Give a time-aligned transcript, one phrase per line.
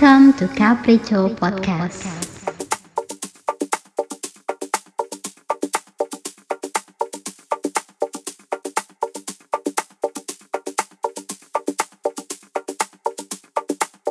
[0.00, 2.06] Welcome to Capricho Podcast.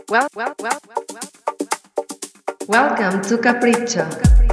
[0.07, 1.29] Well, well, well, well, well.
[2.67, 4.48] Welcome to Capricho.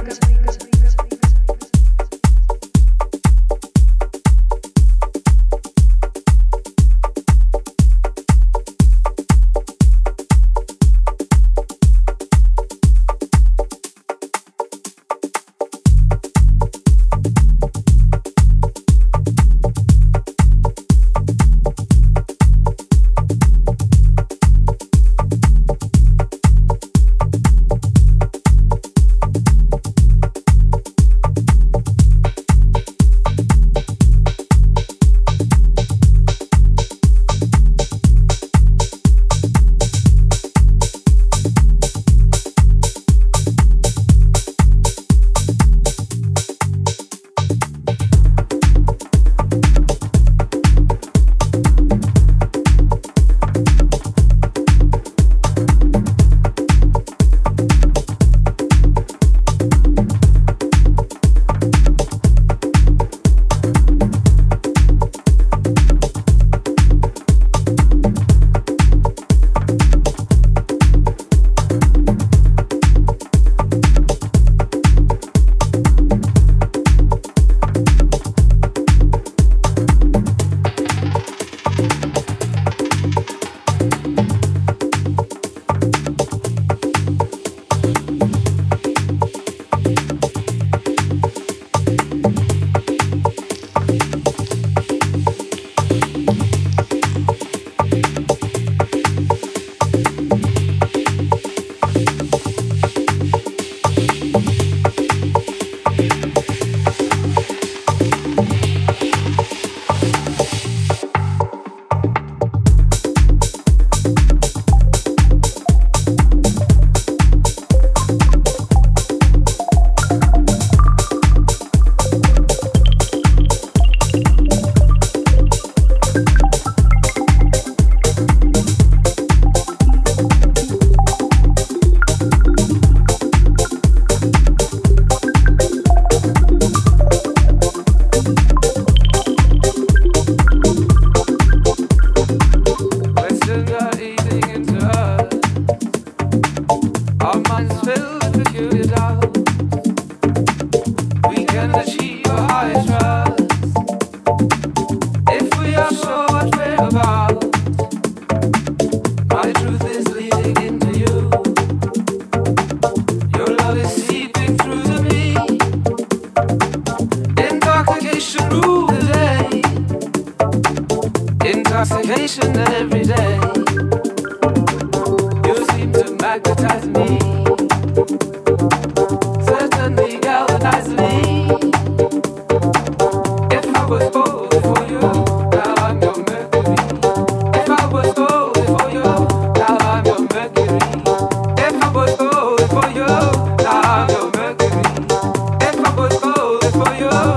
[196.77, 197.36] For you.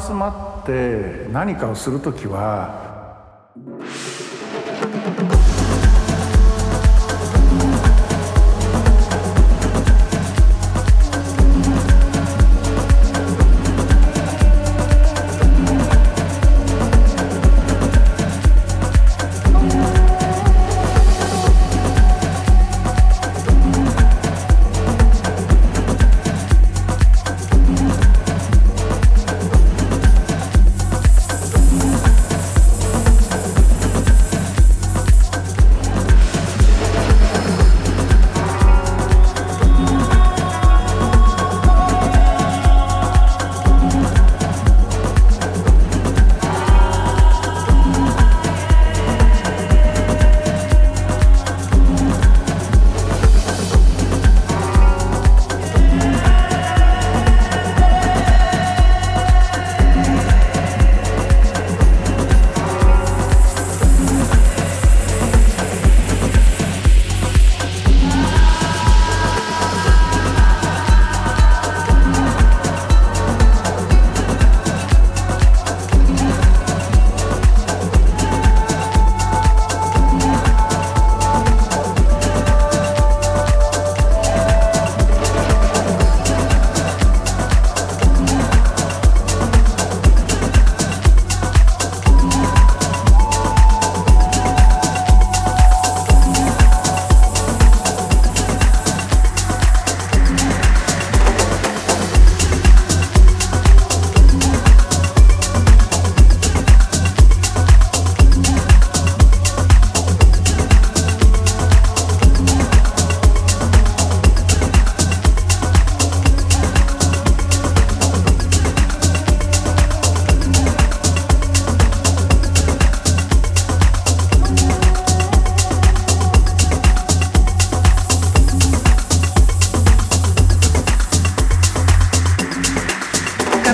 [0.00, 2.79] 集まって何かをする時は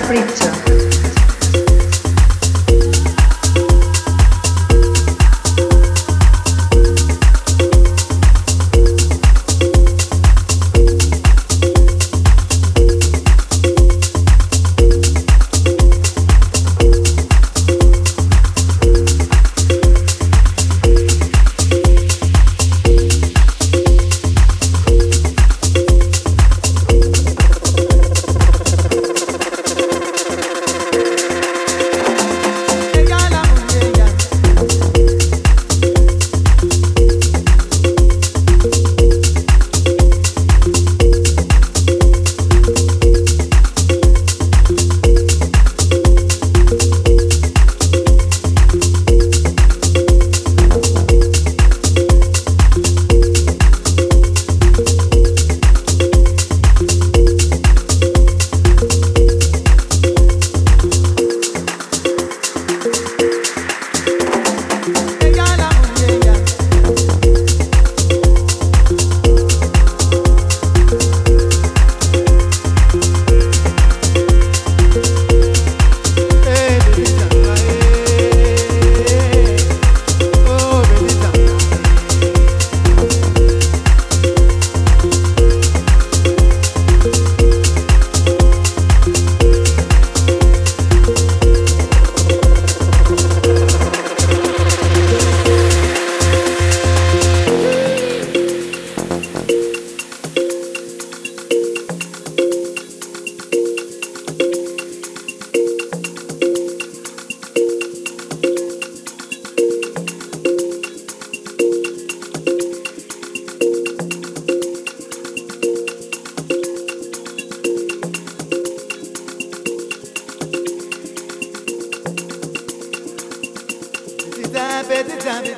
[0.07, 0.56] Capricho.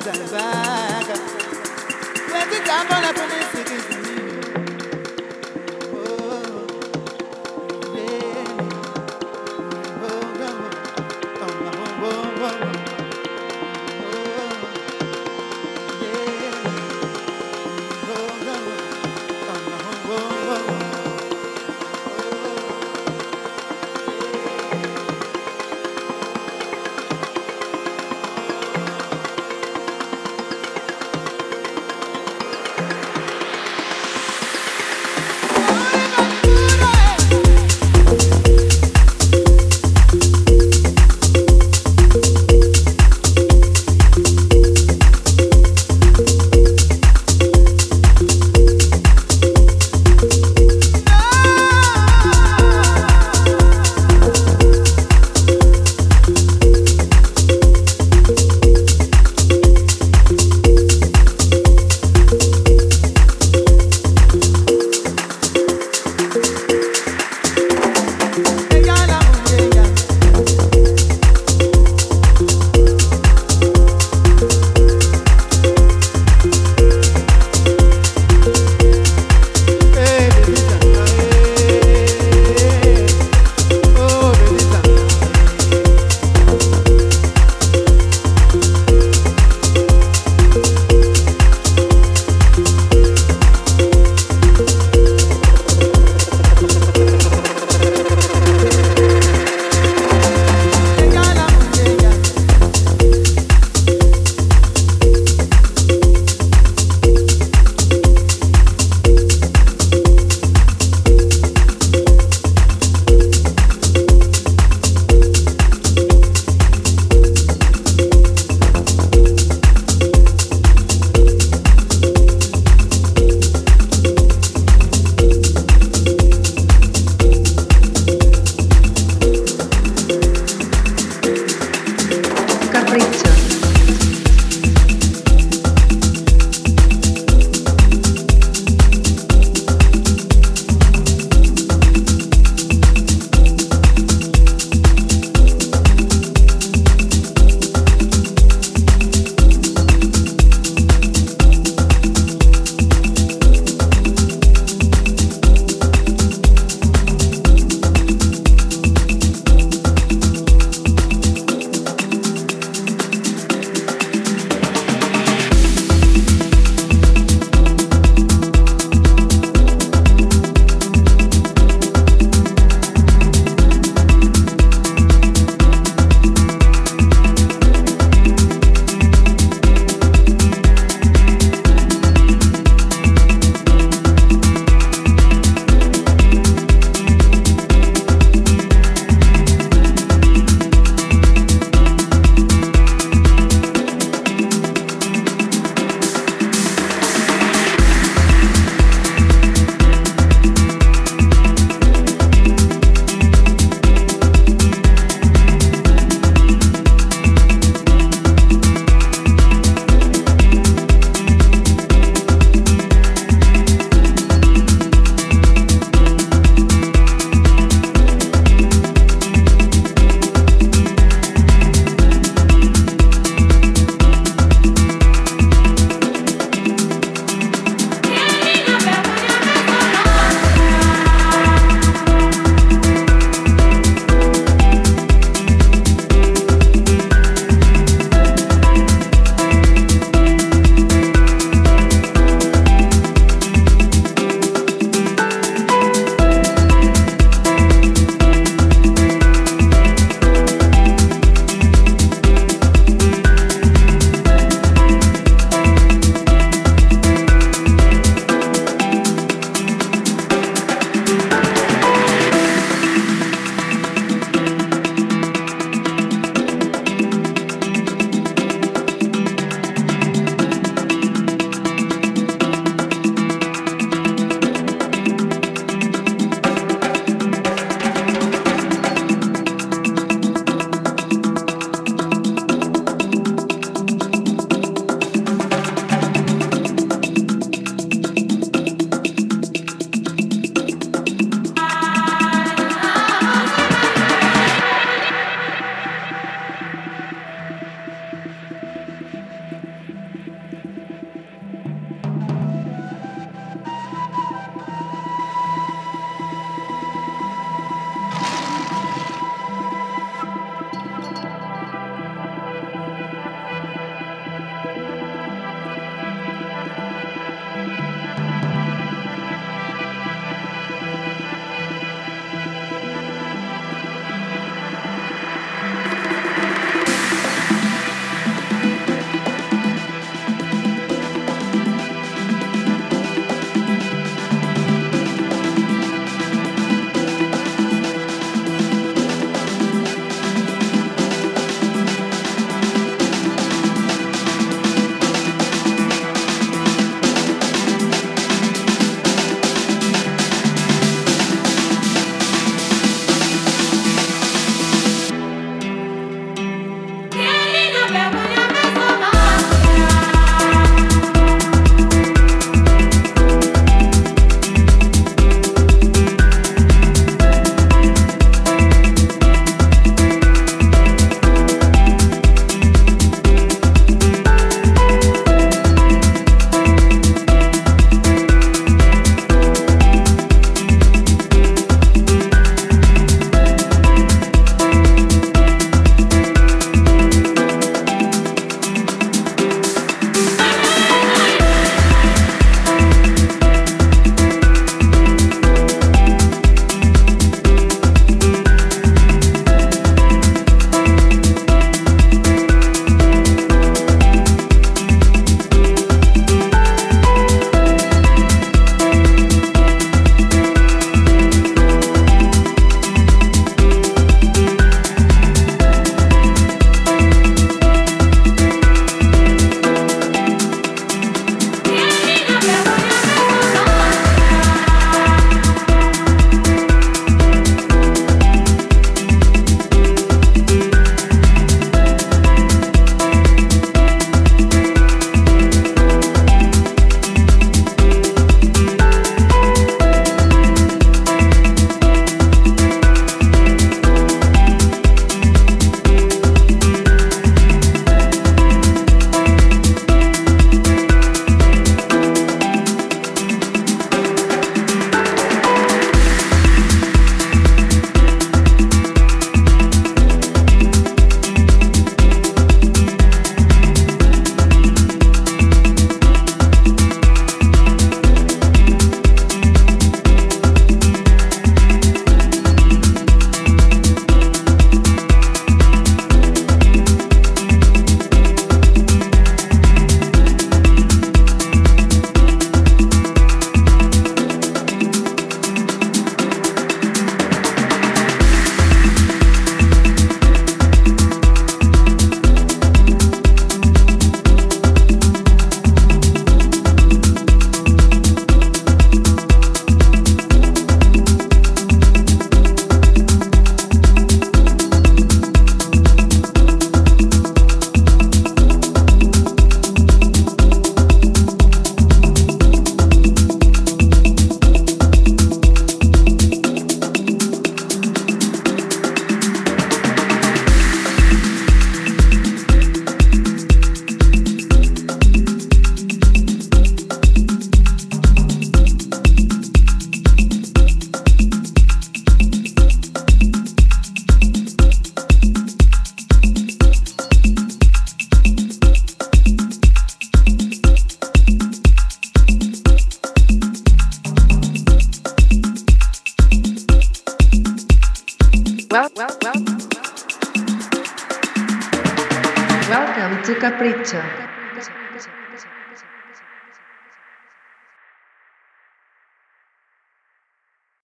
[0.09, 0.58] and back.